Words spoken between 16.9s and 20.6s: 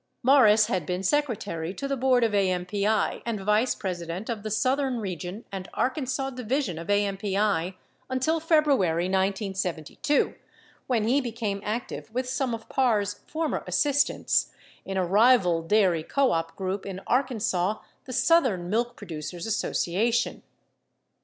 Arkansas, the Southern Milk Pro ducers Association.